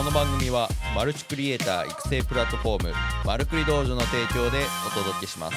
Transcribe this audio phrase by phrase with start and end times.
[0.00, 0.66] この番組は
[0.96, 2.94] マルチクリエイター育成プラットフォーム
[3.26, 5.56] マルクリ道場の提供でお届けします。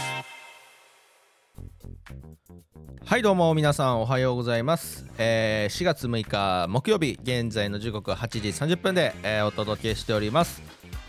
[3.06, 10.62] はいどうも皆さんおはようございます、えー、4月6日木曜日現在の時刻は8時30分で、えー、お届けしております。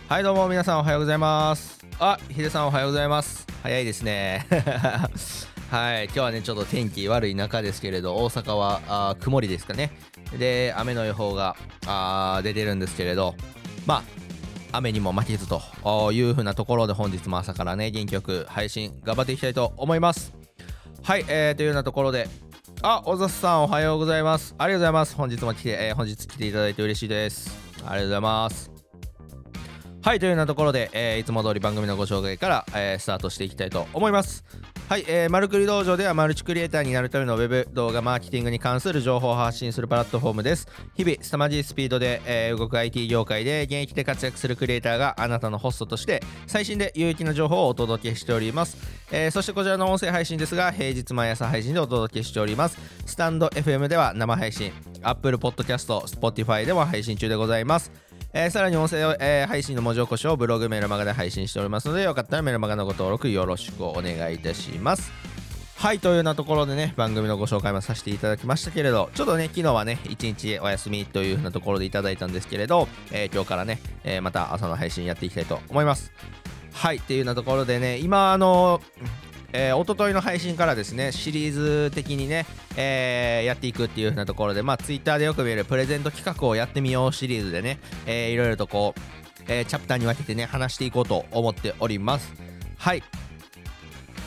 [0.09, 1.85] はいどうも皆さんおはようございます。
[1.99, 3.49] あヒデさんおはようございます。
[3.65, 4.47] 早いですね。
[5.73, 9.91] はい今日はねちょっと天気悪い中ですけれど大阪はあ曇りですかね
[10.39, 11.57] で雨の予報が
[11.87, 13.35] あ出てるんですけれど
[13.87, 15.63] まあ雨にも負けずと
[16.13, 20.33] いうふうなところで本日も朝からね元気よく配信頑張っていきたいと思います。
[21.03, 22.29] はい、えー、というようなところで
[22.83, 24.55] あ小里さんおはようございます。
[24.59, 25.15] ありがとうございます。
[25.15, 27.57] 本日も来て、えー、本日来ていただいて嬉しいです。
[27.79, 28.71] ありがとうございます。
[30.03, 34.45] はいというようなところで、えー、いつも通り番組のご紹介から、えー、スタートしていきたいと思います。
[34.87, 40.69] はい、えー、マルクリ道場ではマルチクリエイターになるためのウェブ動画マーケティングに関する情報を発信するプラットフォームです。
[40.95, 48.77] 日々、凄まじいスピードで、えー、動く IT 業界で現役で活躍するクリエイターがあなたのホストとして最新で有益な情報をお届けしております。
[49.11, 52.79] えー、そしてこちらの音声配信ですが、平日毎朝配信でお届けしております。
[53.07, 54.71] スタンド FM では生配信、
[55.03, 57.91] Apple Podcast、Spotify でも配信中でございます。
[58.37, 65.13] えー、さらに音声、えー、配信の文字起こしをブログメルマガで配信しておりますのでよかったらメルマガのご登録よろしくお願いいたします。
[65.77, 76.11] はいというようなところでね番組のご紹介もさせていただきましたけれどちょっとね昨日はね一日お休みというふうなところでいただいたんですけれど、えー、今日からね、えまた朝の配信やっていきたいと思います。
[76.73, 78.81] はいっていうようなところでね今あの
[79.57, 82.45] えー、一昨日の配信からですねシリーズ的にね、
[82.77, 92.35] えー、やっていくっていう風なところでまあ Twitter でよく見るプレゼント企画をやってみようシリーズでね、えー、いろいろとこう、えー、チャプターに分けてね話していこうと思っております。
[92.77, 93.03] はい。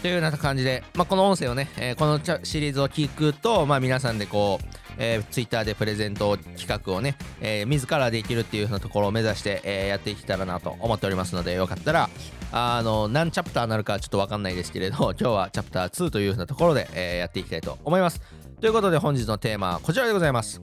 [0.02, 4.66] というような感じで、まあ、この音声をね、え、このシリーズを聞くと、まあ、皆さんでこう、
[5.00, 12.10] えー、Twitter でプレゼント企画をね、えー、自らできるっていう風なところを目指して、えー、やっていけたらなと思っておりますのでよかったら
[12.52, 18.22] あの何チャプターなるかちょっと分かんないですけれど 今日はチャプター2という風なところで、えー、やっていきたいと思います。
[18.60, 20.62] ということで本日のテーマはこちらでございます。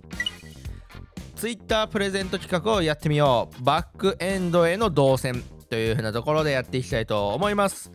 [1.36, 3.62] Twitter プレゼント企画をやってみよう。
[3.62, 7.90] バックエンドへの動線という風なところでやっていきたいと思います。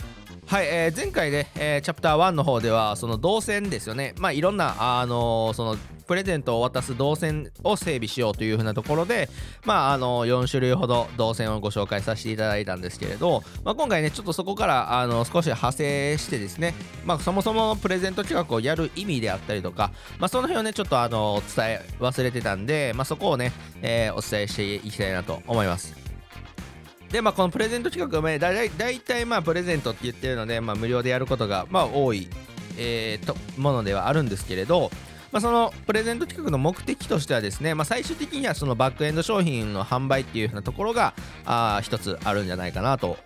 [0.46, 4.14] はい、えー、前回で、えー、チャプター1の方ではその動線ですよね。
[4.18, 5.78] まあいろんなあのー、その
[6.10, 9.30] プレゼントを渡す動線を整備しようというふうなところで、
[9.64, 16.74] まあ、あの4種類ほど動線をご紹介させていただいたんですけれど、まあ、今回ねちょっとそこからあの少し派生してですね、
[17.06, 23.52] まあ、そもそもプレゼント企画をやる意味であったりとか、まあ、その辺をねちょっとあの伝え忘れてたんで、まあ、そこをね、
[23.84, 25.96] えー、お伝えしていきたいなと思います。
[27.12, 32.28] で、まあ、このプレゼント企画は、だい大体まあプレゼントって言ってるので、まあ、無料でやることがまあ多い、
[32.80, 34.90] えー、とものではあるんですけれど、
[35.32, 41.14] まあ、そのプレゼント企画の目的としてはですね、まあ、最終的にはそのバックエンド商品の販売っていう風なところが
[41.46, 43.18] あ一つあるんじゃないかなと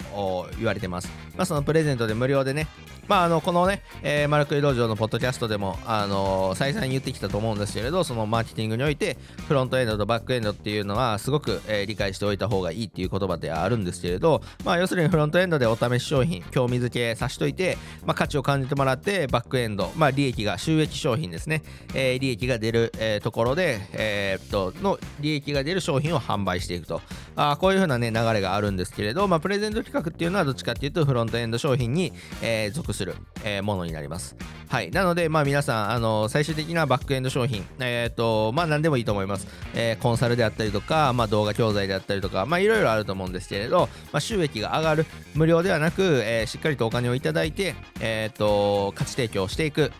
[0.57, 1.09] 言われてます。
[1.35, 2.67] まあ、そのプレゼントで無料でね、
[3.07, 21.61] まあ、あのこのね、えー、マルクイ道場のポッドキャストでも、あのー、再三言ってきたと思うんですけれど、そのマーケティングにおいて、フロントエンドとバックエンドっていうのは、すごく、えー、理解しておいた方がいいっていう言葉ではあるんですけれど、まあ、要するにフロントエンドでお試し商品、興味づけさしといて、まあ、価値を感じてもらって、バックエンド、まあ、利益が、収益商品ですね、
[21.93, 27.01] えー、利益が出る、えー、ところで、えー、っと、の利益が出る商品を販売していくと。
[27.35, 34.35] あこういう風なね、流れがあるんですけれど、まあ、プレゼント企画っていうのはどっちかっていうと、フロントエンド商品に、えー、属する、えー、ものになります。
[34.67, 34.91] はい。
[34.91, 39.47] なので、まあ皆さん、あの、最終的なバックエンド商品、え、ー、と、まあ何でもいいと思います。
[39.75, 45.05] えー、コンサルであったりとか、まあ動画教材であったりとか、まあいろいろあると思うんですけれど、まあ収益が上がる、
[45.35, 49.91] 無料ではなく、えー、しっかりとお金をいただいて、えっ、と、価値提供していく。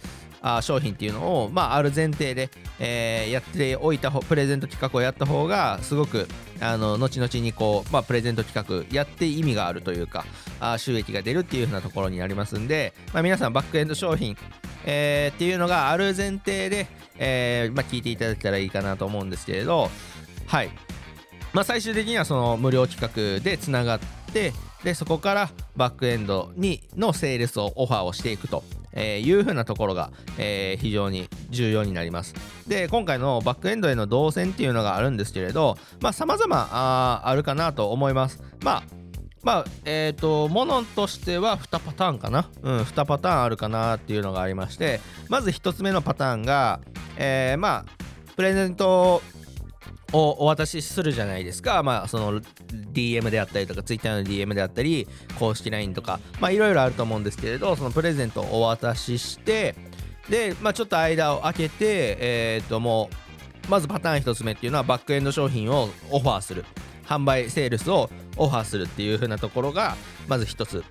[0.44, 6.28] あ商品っていうのを、まあ、ある前提で、えー、やっておいたプレゼント企画をやった方がすごく
[6.60, 10.26] あの後々にこう、まあ、プレゼント企画やって意味があるというか
[10.60, 14.38] あ収益が出るっていう風なところになりますんで、まあ、皆さんバックエンド商品、
[14.86, 16.88] えー、っていうのがある前提で、
[17.18, 19.90] えーまあ、聞いていただけたらいいかなと思うんですけれど
[20.46, 20.70] はい。
[21.54, 24.00] まあ、最終的にはその無料企画でつながっ
[24.34, 24.54] て
[24.84, 28.64] でそこからバックエンドにのセールスをオファーをしていくと。
[28.94, 32.34] えー、いう風なところが、えー、非常に重要になります。
[32.68, 38.42] で、今回のバックエンドへの動線っていうのがあるんですけれど、まあ、様々ああるかなと思います。
[38.64, 38.84] まあ、
[39.44, 42.50] まあ、えっ、ー、と、ものとしては2パターンかな。
[42.62, 46.80] うん、2パターンあるかなっていうのがありまして、まず1つ目のパターンが、
[47.18, 48.04] えー、まあ、
[48.36, 49.22] プレゼント
[50.14, 52.40] をお渡しするじゃないですか、まあ、その
[52.94, 55.08] DM であったりとか Twitter の DM であったり
[55.38, 56.20] 公式 LINE とか。
[56.40, 59.76] まあいろいろあると思うんですけれどそのプレゼントをお渡しして
[60.30, 63.10] で、まあ、ちょっと間を空けてえー、っとも
[63.68, 66.66] うまずパターン1つ目っていうのはバックエンド商品をオファーする。
[67.06, 69.96] 販売セールスをオファーするっていう風なところが
[70.28, 70.78] まず一つ。
[70.78, 70.90] だか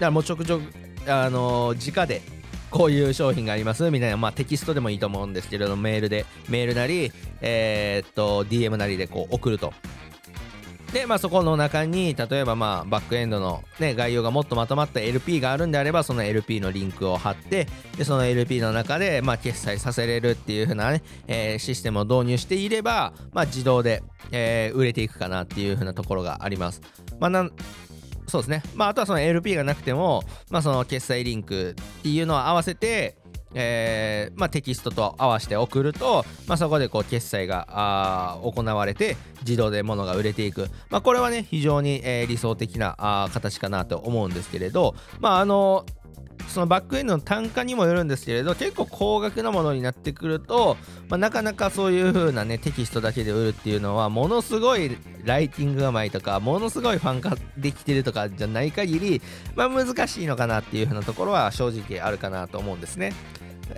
[0.00, 0.62] らもうちょくちょく
[1.08, 2.22] あのー、直で
[2.70, 9.72] こういう商品がありますみたいな、まあ、テキストでもいいと思うんですけれどメールでメールなり、えー、っと DM なりでこう送ると
[10.92, 24.02] で、まあ、そこの中に例えばまあバックエンドの、ね、概要がもっとまとまった LP があるんであればその LP のリンクを貼ってでその LP の中でまあ決済させれるっていう風なね、えー、システムを導入していれば、まあ、自動で、
[24.32, 26.80] えー、売れていくかなっていう風なところがあります。
[27.20, 27.48] まあ、な
[28.30, 28.62] そうですね。
[28.74, 33.16] まあ、あとはその LP がなくても、まあ、その決済リンクっていうのを合わせて、
[33.54, 45.84] えーまあ、テキストと合わせて送ると、まあ、そこでこう決済が行われて自動で物が売れていく、まあ、これはね非常に、えー、理想的なあ形かなと思うんですけれど、まああの
[46.50, 50.76] そのバックエンドの単価にもよるんですけれど結構高額なものになってくると、
[51.08, 59.22] まあ、なかなかそういう風なねテキストだけで売るっていうのはものすごいライティングがまいとかものすごいファン化できてるとかじゃない限り、
[59.54, 63.12] まあ、難しいのかなっていう風なところは正直あるかなと思うんですね。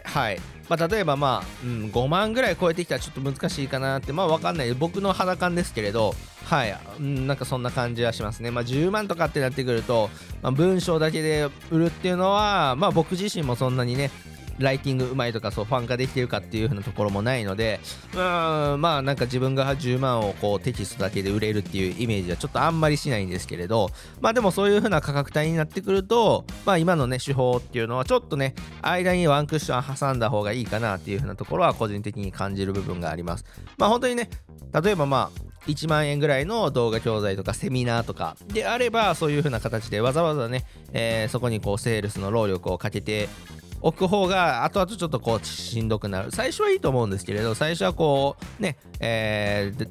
[0.05, 0.41] はい。
[0.69, 4.73] まあ、例えば、まあ、うん、5万ぐらい超えてきたらちょっと難しいかなって、まあ、わかんない。
[4.75, 8.51] 僕の肌感ですけれど、はい、うん、なんかそんな感じはしますね。
[8.51, 10.11] まあ、10万とかってなってくると、
[10.43, 14.11] まあ、文章だけで売るっていうのは、まあ、僕自身もそんなにね、
[14.59, 17.81] ライティングうまいとかそうファン化できてるかっていう風なところもないので
[18.13, 23.91] うんまあなんか自分が10万をこうテキストだけで売れるっていうイメージはちょっとあんまりしないんですけれど
[24.21, 33.45] まあでもそういう風な価格帯になってくるとまあ今のね手法っていうのはちょっとね間にワンクッション挟んだ方がいいかなっていう風なところは個人的に感じる部分があります
[33.79, 34.31] まあ本当にね
[34.83, 43.29] 例えばまあ1万円ぐらいの動画教材とかセミナーとかであればそういう風な形でわざわざね、えー、そこにこうセールスの労力をかけて
[43.83, 46.31] 置く方が後々ちょっとこうしんどくなる。
[46.31, 49.89] 最初はいいと思うんですけれど最初はこうね、えー、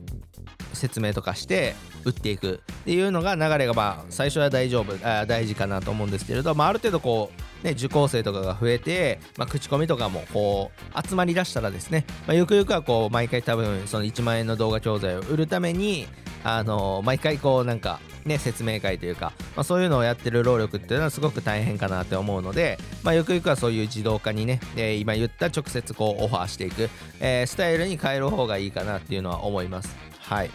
[0.73, 16.07] 説明とかして打っていくっていうのが流れがまあ最初は大丈夫あ大事かなと思うんですけれど、まあ、ある程度こうね受講生とかが増えて、まあ、口コミとかもこう集まりだしたらですね、まあ、ゆくゆくはこう毎回多分その1万円の動画教材を売るために
[16.43, 26.89] あの毎回こうなんかね、説明会というか、まあ、そういうのをやってる労力っていうのはすごく大変かなって思うので、まあ、ゆくゆくはそういう自動化にね、えー、今言った直接こうオファーしていく、
[27.19, 29.95] えー、スタイルに変える方がいいかなっていうのは思います。
[30.19, 30.51] はい。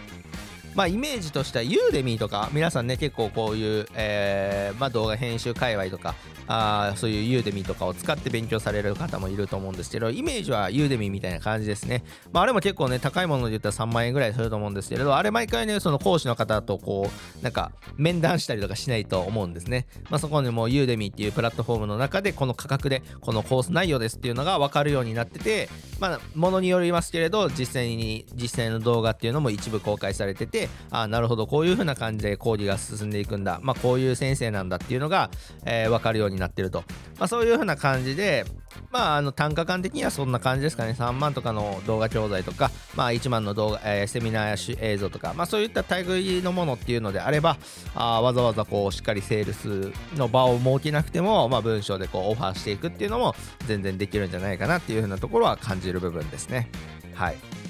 [0.77, 6.15] まあ、イメージとしては Udemy とか皆さんね結構こういう、えーまあ、動画編集界隈とか
[6.49, 35.31] あそういう Udemy とかを使って勉強される方もいると思うんですけどイメージは Udemy みたいな感じですね、まあ、あれも結構ね高いもので言ったら3万円ぐらいすると思うんですけれどあれ毎回ねその講師の方とこうなんか面談したりとかしないと思うんですね、まあ、そこにも Udemy っていうプラットフォームの中でこの価格でこのコース内容ですっていうのが分かるようになっててまあものによりますけれど実際に実際の動画っていうのも一部公開されててあなるほどこういう風な感じで講義が進んでいくんだまあこういう先生なんだっていうのが、
[35.65, 36.85] えー、分かるようになってると、
[37.19, 38.45] まあ、そういう風な感じで
[38.91, 40.95] まあ、あの単価感的にはそんな感じですかね。
[40.99, 47.57] 3万とかの動画教材とか、まあ、1万の動画、えー、セミナーや映像とか、まあ、そういった類のものっていうのであれば、
[47.95, 53.35] あわざわざこうしっかりセールスの場を設けなくても、まあ、文章でこうオファーしていくっていうのも
[53.67, 56.71] 全然できるんじゃないかなっていう風なところは感じる部分ですね。
[57.15, 57.66] はい。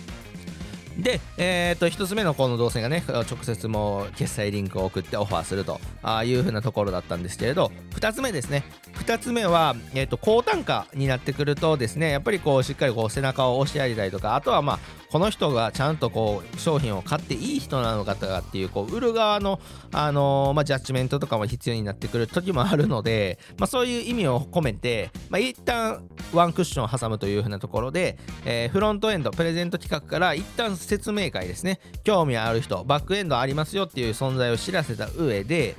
[0.99, 8.65] で、えー、と1つ目のこの動線がね直接もう決済リンクを送ってオファーするとあいうふうなところだったんですけれど2つ目ですね。
[8.97, 14.79] 2つ目は、えー、と高単価になってくるとですねやっぱりこうしっかりこう背中を押してやりたいとかあとはまあ
[15.11, 19.61] この人がちゃんとこう商品を買っていい人なのかとかっていうこう売る側の、
[19.93, 31.81] あのー、まあ、ジャッジメントとかも必要になってくる時もあるので、まあ、そういう意味を込めて、まあ、一旦ワンクッションを挟むというふうなところで、えー、フロントエンドプレゼント企画から一旦説明会ですね。
[32.05, 35.77] 興味ある人バックエンドありますよっていう存在を知らせた上で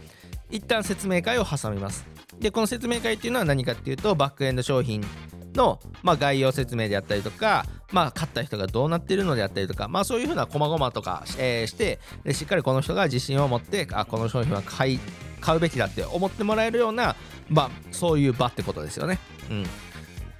[0.49, 2.16] 一旦説明会を挟みます。
[2.39, 5.03] でこの説明会っていうのは何かっていうとバックエンド商品
[5.53, 14.99] の、まあ、概要説明であったりとか、まあ、買った人がどうなってるのであったりとか、まあ、そういうふうな細々とか、えー、してでしっかりこの人が自信を持ってあこの商品は買い
[15.41, 17.15] 買うべきだって思ってもらえるような、
[17.49, 19.19] まあ、そういう場ってことですよね。
[19.49, 19.63] うん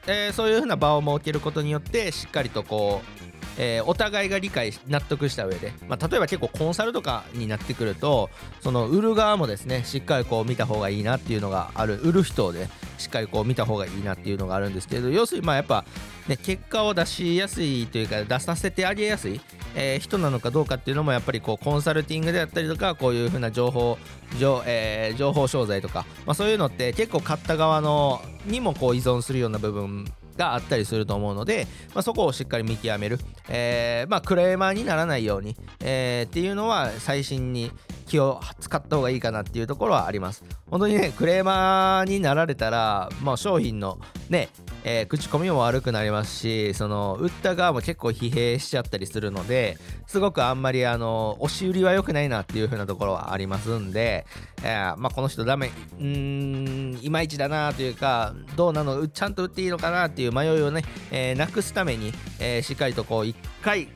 [0.07, 3.16] えー、そういうふうな場を設けることによってしっかりとこう
[3.57, 8.29] えー、お互いが理解納得した上で、まあ、例えば結構コンサルとかになってくると
[8.61, 15.85] その売る側もですねしっかりこう見た方がいいなっていうのがある売る人でしっかりこう見た方がいいなっていうのがあるんですけど要するにまあやっぱ、
[16.27, 19.41] ね、結果を出しやすいというか出させてあげやすい、
[19.75, 23.97] えー、人なのかどうかっていうのもやっぱりこうコンサルティングであったりとかこういう風な情報
[24.39, 30.05] 情,、えー、情報商材とか、まあ、そういうのって結構買った側のにもこう依存するような部分
[30.38, 37.72] があったりすると思うので、まあ、そこをしっかり見極める、えーまあ、クレーマーにならないように、えー、っていうのは最新に
[38.06, 40.44] 気を使った方がいいかなっていうところはあります。
[40.70, 44.50] 本当にね、クレーマーになられたら、まあ、商品のね、
[44.89, 49.77] えー、口コミも悪くなりますしその売った側も結構疲弊しちゃったりするので
[50.08, 54.25] すごくあんまりあの押し売りは良くないなっていう風なところはありますんで、
[54.63, 63.89] えー、まあ、この人ダメうーんいまいちだなというかどうなのちゃんと売っていいのかなっていう迷いをね、えー、なくすために、えしっかりとこう1回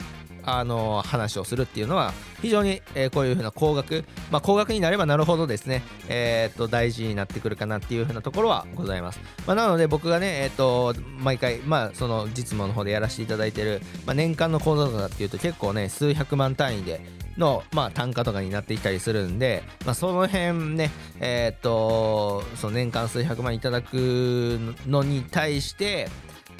[0.43, 9.19] あの話をするっていうのは非常に、えー、こういうふうな高額、まあ、高額になればなるほどですね、えー、っと大事になってくるかなっていうふうなところはございます。
[9.45, 17.01] まあ、なので僕がね、えー、っと毎回、まあ、その実務の方でやらせていただいてる、まあ、年間の講座とかっていうと結構ね数百万単位で
[17.37, 26.09] の、まあ、単価とかになってきたりするんで、まあ、その辺ね、えー、っとその年間数百万いただくのに対して、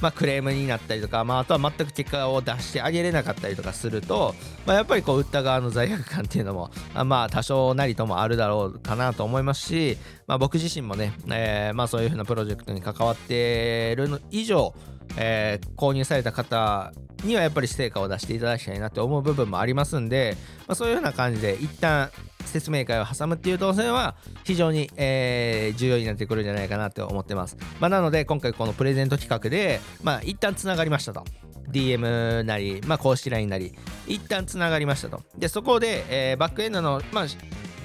[0.01, 6.71] まあ、クレームになったりとか、まあ、あとは全く結果を出してあげれなかったりとかすると、まあ、やっぱりこう売った側の罪悪感っていうのも
[7.05, 14.73] まあ多少なりともあるだろうかなと思いますし、まあ、僕自身もね、えー、まあそういうふうなプロジェクトに関わっている以上、
[15.17, 20.37] えー、購入された方にはやっぱり成果を出していただきたいなって思う部分もありますんで、
[20.67, 22.11] まあ、そういうふうな感じで一旦
[22.45, 27.57] 説明会を挟むっていう動線は非常に、えー、重要になってくるんじゃないかなと思ってます。
[27.79, 31.23] まあ、なので今回このプレゼント企画で、まあ、一旦つながりましたと。
[31.71, 33.73] DM なり、まあ、公式 LINE なり、
[34.07, 35.21] 一旦つながりましたと。
[35.37, 37.25] で、そこで、えー、バックエンドの、まあ、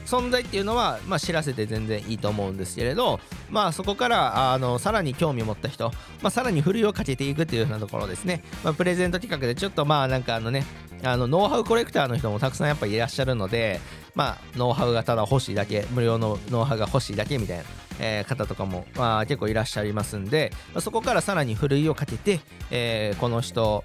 [0.07, 3.21] 存在っていうのは、まあ、知らせて全然いいと思うんですけれど、
[3.51, 5.91] まあ、そこからあのさらに興味を持った人、
[6.23, 10.65] まあ、さらにふるいをかけていくっていうようなところですね、まあ、プレゼント企画でちょっとまあなんかあのね
[11.03, 13.81] あのノウハウコレクターの人もたくさんやっぱいらっしゃるので、
[14.15, 17.65] まあ、ノウハウがただ欲しいだけ無料のノウハウが欲しいだけみたいな、
[18.01, 23.85] えー、方とかも、まあ、結構いらっしゃいますんで、まあ、そこからさらにふるいをかけて、えー、この人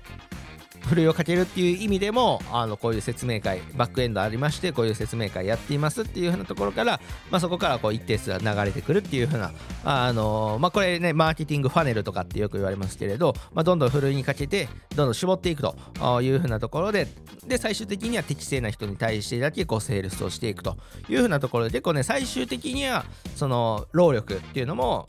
[0.87, 9.51] ふるいをかけるっていう意味でもあのこういう説明会バックエンドありましてこういう説明会やっていますっていうふうなところから、まあ、そこからこう一定数流れてくるっていうふうな
[9.83, 17.07] あのまあこれねマーケティングファネルとかってよく言われますけれど、まあ、どんどんふるいにかけてどんどん絞っていくというふうなところで
[17.47, 20.77] で最終的には適正な人に対してだけこうセールスをしていくと
[21.09, 25.07] いうふうなところで結構ね最終的にはその労力っていうのも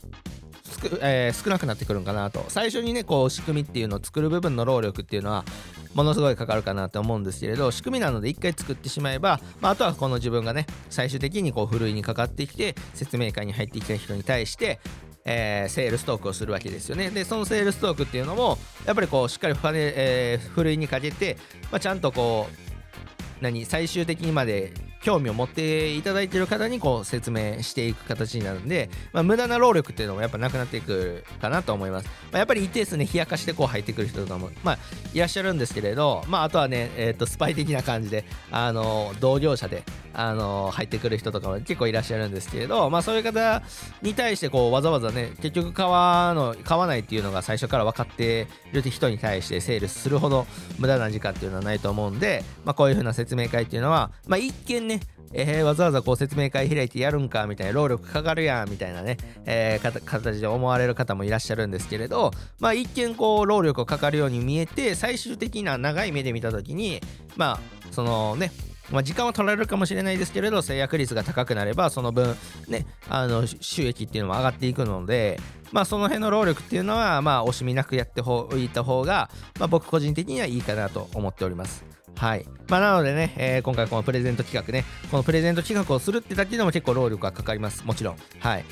[0.73, 5.45] つくえー、少なくなってくるんかなと最初にねこう仕組みっていうのを作る部分の労力っていうのは
[5.93, 14.79] ものすごいかかるかなと思うんですけれど仕組みなので一回作ってしまえば、まあ、あとはこの自分がね最終的にこうふるいにかかってきて説明会に入ってきた人に対して
[15.25, 17.09] えー、セールストークをするわけですよね。
[17.09, 21.37] で、そのセールストークっていうのも、やっぱりこう、しっかりファネ、えー、ふるいにかけて、
[21.71, 24.73] まあ、ちゃんとこう、何、最終的にまで
[25.03, 32.07] 興味を持っていただいている方にこう説明していく形になるんで、まあ、無駄な労力っていうのもやっぱなくなっていくかなと思います。
[32.31, 34.77] まあ、やっぱり一定数ね、冷やかしてこう入ってくる人とかも、まあ、
[35.13, 43.61] いらっしゃるんですけれど、まあ、あとはね、え、ー、と、スパイ的な感じで、あの、同業者で、あの、入ってくる人とかも結構いらっしゃるんですけれど、まあ、そういう方
[44.01, 50.45] に対してこう、わざわざね、結局買わの、買わないっていうのが最初から分かっている人に対してセールするほど
[50.79, 54.99] 無駄な時間っていうのはないと思うんで、まあ、こういう風な説明会っていうのは、まあ、一見ね、
[55.33, 67.01] えー、わざわざこう説明会開いてやるんかみたいな労力かかるやんみたいなね、えー、形で思われる方もいらっしゃるんですけれどまあ一見こう労力かかるように見えて最終的な長い目で見た時に
[67.35, 67.59] まあ
[67.91, 68.51] そのね
[68.93, 72.35] まあ、時間は取られるかもしれないですけれど制約率が高くなればその分
[72.67, 75.39] ねあの収益っていうのも上がっていくので
[75.71, 81.83] まあその辺の労力っていうのはまあ惜しみなくやっておいた方が、まあ、僕個人的にはいいかなと思っております。
[82.15, 82.45] はい。
[82.69, 87.83] まあ、なのでね、えー、今回このプレゼント企画ね、このプレゼント企画をするってだけでも結構労力がかかります。
[87.85, 88.17] もちろん。
[88.39, 88.65] はい。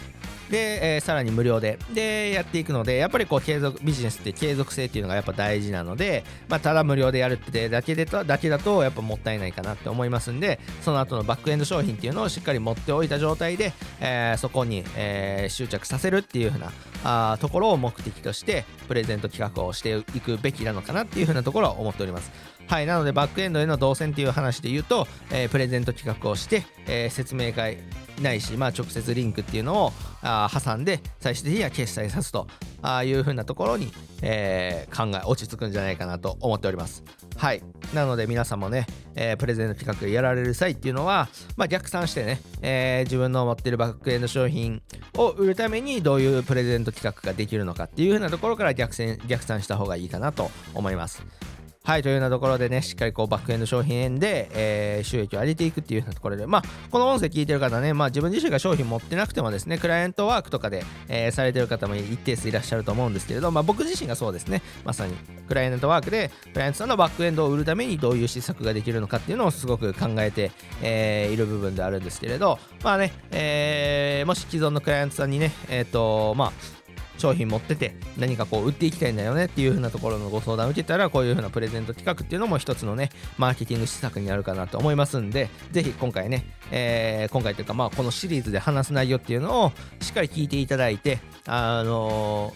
[0.51, 16.71] で、えー、さらに無料で、で、やっていくので、やっぱりこう、継続、ビジネスって継続性っていうのがやっぱ大事なので、まあ、ただ無料でやるってだけでと、だけだと、やっぱもったいないかなって思いますんで、その後のバックエンド商品っていうのをしっかり持っておいた状態で、えー、そこに、えー、執着させるっていう風な
[17.03, 22.31] あところを目的として、プレゼント企画をしていくべきなのかなっていう風なところは思っております。
[22.67, 27.79] はい、なのでバックエンドへの動線っていう話で言うと、えー、プレゼント企画をして、えー、説明会
[28.21, 32.47] ないし、まあ、直接リンクっていうのをあ挟んで最終的には決済さすと
[32.81, 37.03] あいう風なところに、えー、考え落ち着くんじゃないかなと思っております。
[37.37, 37.63] はい。
[37.93, 38.85] なので皆さんもね、
[39.15, 44.81] えー、プレゼント企画やられる際っていうのは、まあ、逆算してね、えー、自分の持ってるバックエンド商品
[45.17, 51.25] を売るためにどういうプレゼント企画ができるのかっていう風なところから逆算逆算した方がいいかなと思います。
[51.83, 65.15] はいというようなところでねしっかりこうバックエンド商品円で、えー、収益を上げていくっていうようなところでまあこの音声聞いてる方ねまあ自分自身が商品持ってなくてもですねクライアントワークとかで、えー、されてる方も一定数いらっしゃると思うんですけれどまあ僕自身がそうですねまさに
[65.47, 70.51] クライアントワークでクライアントさんのバックエンドを売るためにどういう施策ができるのかっていうのをすごく考えて、
[70.83, 76.80] えー、いる部分であるんですけれどまあね、えー、もし既存のクライアントさんにねえっ、とまあ
[77.21, 92.53] 商品持ってて何かこう売っていきたいんだよねっていう風なところのご相談を受けたらこういう風なプレゼント企画っていうのも一つのねマーケティング施策になるかなと思いますんでぜひ今回ね、えー、今回というかまあこのシリーズで話す内容っていうのをしっかり聞いていただいてあの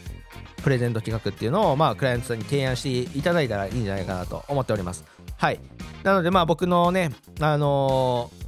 [0.57, 2.81] ー、プレゼント企画っていうのをまあクライアントさんに提案し
[3.11, 5.05] ていただいたらいいんじゃないかなと思っております。
[5.37, 5.59] はい。
[6.03, 8.44] なのでまあ僕のねあのー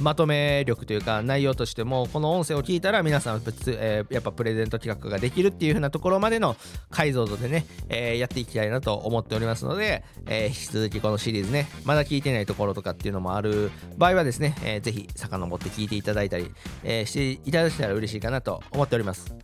[0.00, 6.56] まとめ力というか内容としてもこの音声を聞いたら皆さん、え、やっぱプレゼント企画ができるっていう風なところまでの
[6.90, 16.50] 解像度でね、え、やっていきたいなと思っておりますので、え、引き続きこのシリーズねまだ聞いてないところとかっていうのもある場合はですね、えー、ぜひ遡って聞いていただいたり、
[16.84, 19.34] え、していただけたら嬉しいかなと思っております。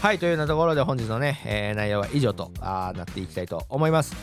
[0.00, 4.14] はいというようなところで本日のね、え、内容は以上とあなっていきたいと思います。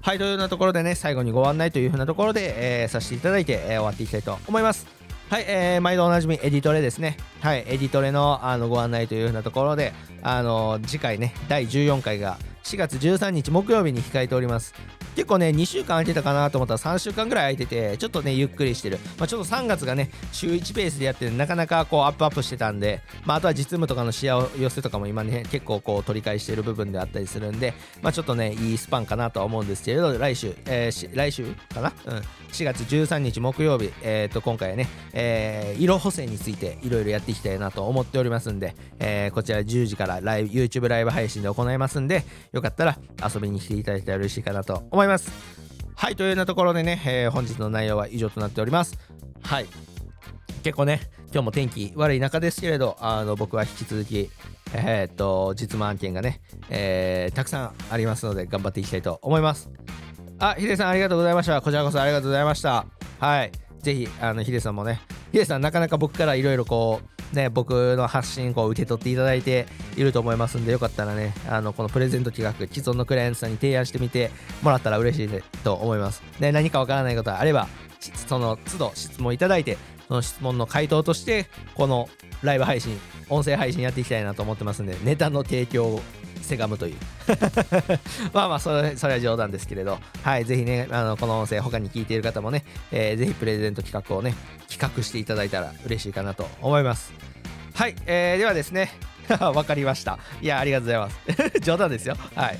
[0.00, 4.97] はいというようなところでね最後にご案内というふうなところで、え、させていただいて、え、終わっていきたいと思います。
[5.30, 7.18] はい、えー、毎度おなじみエディトレですね。
[7.40, 9.92] はい、エディトレのあのご案内というようなところで、
[10.22, 14.74] あの次回ね、第14回が4月13日木曜日に控えております。
[15.14, 19.00] 結構ね、2週間空いてたかなと思ったら3週間ぐらい空いてて、ちょっとね、ゆっくりしてる。
[19.18, 31.92] まあ、ちょっと3月がね、週1ペースでやってなかなかこうアップアップしてたんで、まあ、あとは実務とかの視野を寄せとかも今ね、結構こう取り返してる部分であったりするんで、まあ、ちょっとね、いいスパンかなとは思うんですけれど、来週、えー、来週かな？
[32.06, 32.22] うん。
[32.52, 42.98] 4月13日木曜日、えー、と今回はね、えー、色補正についていろいろやっていきたいなと思っておりますんで、えー、こちら10時からライブ YouTube ライブ配信で行いますんで、よかったら
[43.34, 45.30] 遊びに来ていただけたら嬉しいかなと思います。
[45.94, 48.98] はい、というようなところでね、えー、本日の内容は以上となっております。
[49.42, 49.66] はい。
[50.62, 51.00] 結構ね、
[51.32, 54.30] 今日も天気悪い中ですけれど、あの僕は引き続き、
[54.72, 59.70] えー、っと、実務案件がね、えー、たくさんありますので、頑張っていきたいと思います。
[60.38, 61.60] あ、ヒデさんありがとうございました。
[61.60, 62.86] こちらこそありがとうございました。
[63.18, 63.52] はい。
[63.82, 65.00] ぜひ、あの、ヒデさんもね、
[65.32, 74.30] ヒデさんなかなか僕からいろいろこう、ね、僕の発信を受け取っていただいていると思いますんで、よかったらね、あのこのプレゼント企画、既存のクライアントさんに提案してみて
[74.62, 76.22] もらったら嬉しいと思います。
[76.40, 77.68] ね、何かわからないことがあれば、
[78.26, 79.76] その都度質問いただいて、
[80.08, 82.08] その質問の回答として、この
[82.42, 86.00] ライブ配信、音声配信やっていきたいなと思ってますんで、ネタの提供
[86.48, 86.96] せがむという。
[88.34, 89.98] まあまあそれそれは冗談ですけれど。
[90.22, 94.34] はいぜひねあのこの音声他に聞いている方もね、えー、ぜひプレゼント企画をね
[94.68, 97.12] 企画していただいたら嬉しいかなと思います。
[97.74, 98.90] はい、えー、ではですね。
[99.40, 100.18] わかりました。
[100.40, 101.60] いやありがとうございます。
[101.60, 102.16] 冗談ですよ。
[102.34, 102.58] はい。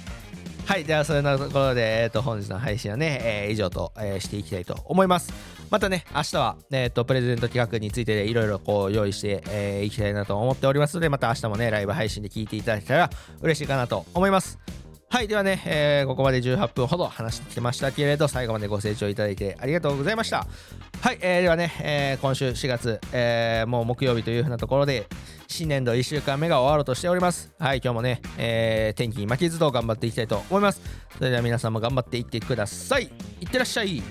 [0.66, 0.84] はい。
[0.84, 5.32] では、それのところで、え、ー、と、本日の配信はね、えー、以上と、えー、していきたいと思います。
[5.70, 13.10] またね、明日は、えっ、と、プレゼント企画についていろいろこう用意してい、えー、きたいなと思っておりますので、また明日もね、ライブ配信で聞いていただけたら
[13.42, 14.58] 嬉しいかなと思います。
[15.10, 15.28] はい。
[15.28, 20.46] ではね、えー、ここまで18分ほど話してきましたけれど、最後までご清聴いただいてありがとうございました。
[21.00, 21.18] はい。
[21.22, 25.06] えー、ではね、えー、今週4月、えー、もう木曜日というふうなところで、
[25.46, 27.50] 新年度1週間目が終わろうとしております。
[27.58, 27.78] はい。
[27.78, 30.82] 今日もね、えー、天気に負けずと頑張っていきたいと思います。
[31.16, 33.10] それでは皆さんも頑張っていってください。
[33.40, 34.02] いってらっしゃい。